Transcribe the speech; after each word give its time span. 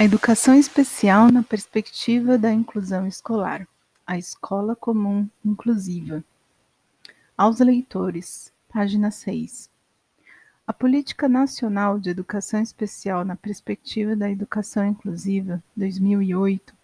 A 0.00 0.04
educação 0.04 0.54
especial 0.54 1.30
na 1.30 1.42
perspectiva 1.42 2.38
da 2.38 2.50
inclusão 2.50 3.06
escolar. 3.06 3.68
A 4.06 4.16
escola 4.16 4.74
comum 4.74 5.28
inclusiva. 5.44 6.24
Aos 7.36 7.60
leitores, 7.60 8.50
página 8.72 9.10
6. 9.10 9.68
A 10.66 10.72
Política 10.72 11.28
Nacional 11.28 12.00
de 12.00 12.08
Educação 12.08 12.62
Especial 12.62 13.26
na 13.26 13.36
Perspectiva 13.36 14.16
da 14.16 14.30
Educação 14.30 14.86
Inclusiva, 14.86 15.62
2008, 15.76 16.74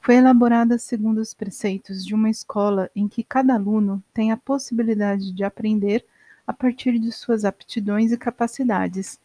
foi 0.00 0.14
elaborada 0.14 0.78
segundo 0.78 1.18
os 1.18 1.34
preceitos 1.34 2.06
de 2.06 2.14
uma 2.14 2.30
escola 2.30 2.88
em 2.94 3.08
que 3.08 3.24
cada 3.24 3.54
aluno 3.54 4.00
tem 4.14 4.30
a 4.30 4.36
possibilidade 4.36 5.32
de 5.32 5.42
aprender 5.42 6.06
a 6.46 6.52
partir 6.52 7.00
de 7.00 7.10
suas 7.10 7.44
aptidões 7.44 8.12
e 8.12 8.16
capacidades 8.16 9.18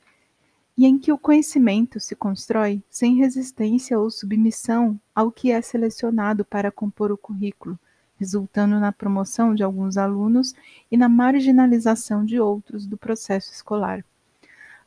e 0.78 0.86
em 0.86 0.98
que 1.00 1.12
o 1.12 1.18
conhecimento 1.18 2.00
se 2.00 2.16
constrói 2.16 2.84
sem 2.90 3.16
resistência 3.16 3.98
ou 3.98 4.10
submissão 4.12 5.00
ao 5.14 5.32
que 5.32 5.52
é 5.52 5.62
selecionado 5.62 6.44
para 6.44 6.72
compor 6.72 7.12
o 7.12 7.18
currículo, 7.18 7.80
resultando 8.18 8.80
na 8.80 8.92
promoção 8.92 9.56
de 9.56 9.64
alguns 9.64 9.98
alunos 9.98 10.54
e 10.92 10.98
na 10.98 11.08
marginalização 11.08 12.26
de 12.26 12.40
outros 12.40 12.86
do 12.86 12.98
processo 12.98 13.54
escolar. 13.54 14.04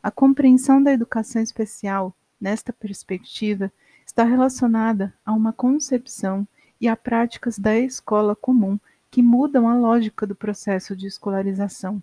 A 0.02 0.10
compreensão 0.10 0.82
da 0.82 0.92
educação 0.92 1.40
especial, 1.42 2.14
nesta 2.40 2.72
perspectiva, 2.72 3.72
está 4.06 4.24
relacionada 4.24 5.12
a 5.24 5.32
uma 5.32 5.52
concepção 5.52 6.46
e 6.80 6.86
a 6.86 6.96
práticas 6.96 7.58
da 7.58 7.76
escola 7.76 8.36
comum 8.36 8.78
que 9.10 9.22
mudam 9.22 9.68
a 9.68 9.74
lógica 9.74 10.26
do 10.26 10.34
processo 10.34 10.94
de 10.94 11.06
escolarização, 11.06 12.02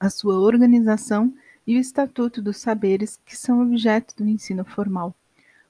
a 0.00 0.10
sua 0.10 0.38
organização 0.38 1.32
e 1.66 1.76
o 1.76 1.80
Estatuto 1.80 2.42
dos 2.42 2.58
Saberes, 2.58 3.18
que 3.24 3.36
são 3.36 3.62
objeto 3.62 4.14
do 4.16 4.28
ensino 4.28 4.64
formal. 4.64 5.14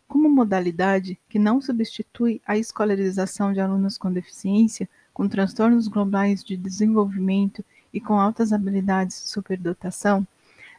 Como 0.08 0.28
modalidade 0.28 1.18
que 1.28 1.38
não 1.38 1.60
substitui 1.60 2.40
a 2.46 2.58
escolarização 2.58 3.52
de 3.52 3.60
alunos 3.60 3.96
com 3.96 4.12
deficiência, 4.12 4.88
com 5.12 5.28
transtornos 5.28 5.88
globais 5.88 6.42
de 6.44 6.56
desenvolvimento 6.56 7.64
e 7.92 8.00
com 8.00 8.14
altas 8.14 8.52
habilidades 8.52 9.22
de 9.22 9.28
superdotação, 9.28 10.26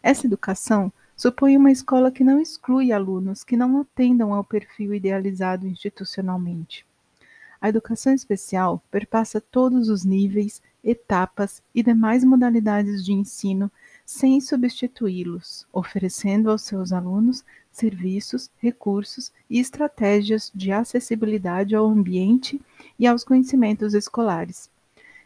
essa 0.03 0.27
educação 0.27 0.91
supõe 1.15 1.55
uma 1.55 1.71
escola 1.71 2.11
que 2.11 2.23
não 2.23 2.39
exclui 2.39 2.91
alunos 2.91 3.43
que 3.43 3.55
não 3.55 3.79
atendam 3.79 4.33
ao 4.33 4.43
perfil 4.43 4.93
idealizado 4.93 5.65
institucionalmente. 5.65 6.85
A 7.59 7.69
educação 7.69 8.13
especial 8.13 8.83
perpassa 8.91 9.39
todos 9.39 9.89
os 9.89 10.03
níveis, 10.03 10.61
etapas 10.83 11.63
e 11.73 11.81
demais 11.81 12.23
modalidades 12.23 13.03
de 13.03 13.13
ensino 13.13 13.71
sem 14.05 14.39
substituí-los, 14.39 15.65
oferecendo 15.73 16.51
aos 16.51 16.61
seus 16.61 16.93
alunos 16.93 17.43
serviços, 17.71 18.49
recursos 18.59 19.33
e 19.49 19.59
estratégias 19.59 20.51
de 20.53 20.71
acessibilidade 20.71 21.75
ao 21.75 21.87
ambiente 21.87 22.61
e 22.97 23.07
aos 23.07 23.23
conhecimentos 23.23 23.93
escolares. 23.93 24.69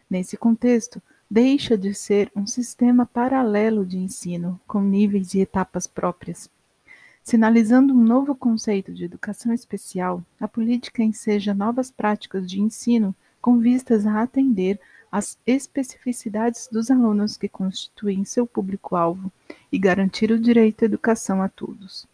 Nesse 0.09 0.35
contexto, 0.37 1.01
deixa 1.29 1.77
de 1.77 1.93
ser 1.93 2.31
um 2.35 2.47
sistema 2.47 3.05
paralelo 3.05 3.85
de 3.85 3.97
ensino, 3.97 4.59
com 4.65 4.81
níveis 4.81 5.33
e 5.35 5.41
etapas 5.41 5.85
próprias. 5.85 6.49
Sinalizando 7.21 7.93
um 7.93 8.01
novo 8.01 8.33
conceito 8.33 8.91
de 8.91 9.05
educação 9.05 9.53
especial, 9.53 10.23
a 10.39 10.47
política 10.47 11.03
enseja 11.03 11.53
novas 11.53 11.91
práticas 11.91 12.49
de 12.49 12.59
ensino 12.59 13.13
com 13.39 13.59
vistas 13.59 14.07
a 14.07 14.23
atender 14.23 14.79
as 15.11 15.37
especificidades 15.45 16.67
dos 16.71 16.91
alunos 16.91 17.37
que 17.37 17.49
constituem 17.49 18.23
seu 18.25 18.45
público-alvo 18.45 19.31
e 19.71 19.77
garantir 19.79 20.31
o 20.31 20.39
direito 20.39 20.83
à 20.83 20.85
educação 20.85 21.41
a 21.41 21.49
todos. 21.49 22.07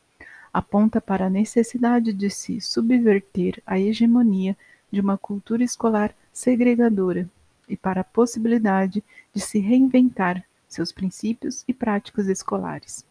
Aponta 0.53 1.01
para 1.01 1.25
a 1.25 1.29
necessidade 1.29 2.13
de 2.13 2.29
se 2.29 2.61
subverter 2.61 3.61
a 3.65 3.79
hegemonia 3.79 4.55
de 4.91 5.01
uma 5.01 5.17
cultura 5.17 5.63
escolar 5.63 6.15
segregadora 6.31 7.29
e 7.67 7.75
para 7.75 8.01
a 8.01 8.05
possibilidade 8.05 9.03
de 9.33 9.41
se 9.41 9.59
reinventar 9.59 10.45
seus 10.67 10.91
princípios 10.91 11.63
e 11.67 11.73
práticas 11.73 12.27
escolares. 12.27 13.05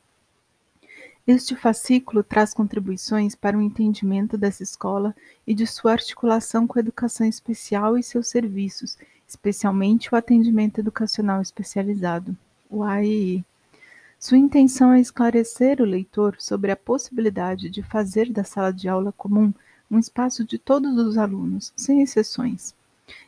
Este 1.27 1.57
fascículo 1.57 2.23
traz 2.23 2.53
contribuições 2.53 3.35
para 3.35 3.57
o 3.57 3.63
entendimento 3.63 4.37
dessa 4.37 4.63
escola 4.63 5.17
e 5.47 5.55
de 5.55 5.67
sua 5.67 5.93
articulação 5.93 6.67
com 6.67 6.79
a 6.79 6.83
educação 6.83 7.27
especial 7.27 7.97
e 7.97 8.03
seus 8.03 8.29
serviços, 8.29 8.99
especialmente 9.27 10.13
o 10.13 10.17
atendimento 10.17 10.79
educacional 10.81 11.41
especializado, 11.41 12.37
o 12.71 12.83
AEI. 12.83 13.45
Sua 14.19 14.39
intenção 14.39 14.93
é 14.93 15.01
esclarecer 15.01 15.81
o 15.81 15.85
leitor 15.85 16.37
sobre 16.39 16.71
a 16.71 16.77
possibilidade 16.77 17.69
de 17.69 17.83
fazer 17.83 18.31
da 18.31 18.45
sala 18.45 18.73
de 18.73 18.89
aula 18.89 19.13
comum 19.13 19.53
um 19.91 19.99
espaço 19.99 20.45
de 20.45 20.59
todos 20.59 20.97
os 20.97 21.19
alunos, 21.19 21.73
sem 21.77 22.01
exceções. 22.03 22.75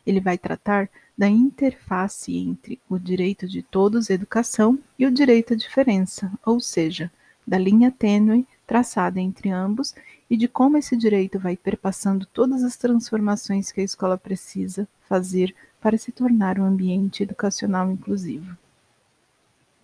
Ele 0.07 0.21
vai 0.21 0.39
tratar 0.39 0.89
da 1.17 1.29
interface 1.29 2.37
entre 2.37 2.81
o 2.89 2.99
direito 2.99 3.47
de 3.47 3.63
todos 3.63 4.11
à 4.11 4.15
educação 4.15 4.78
e 4.99 5.07
o 5.07 5.11
direito 5.11 5.55
à 5.55 5.57
diferença, 5.57 6.33
ou 6.45 6.61
seja, 6.61 7.11
da 7.47 7.59
linha 7.59 7.91
tênue 7.91 8.47
traçada 8.67 9.21
entre 9.21 9.51
ambos 9.51 9.95
e 10.28 10.37
de 10.37 10.48
como 10.48 10.76
esse 10.76 10.97
direito 10.97 11.38
vai 11.38 11.56
perpassando 11.56 12.26
todas 12.26 12.62
as 12.62 12.76
transformações 12.76 13.70
que 13.70 13.81
a 13.81 13.84
escola 13.84 14.19
precisa 14.19 14.88
fazer 15.09 15.54
para 15.81 15.97
se 15.97 16.10
tornar 16.10 16.59
um 16.59 16.64
ambiente 16.64 17.22
educacional 17.22 17.91
inclusivo. 17.91 18.56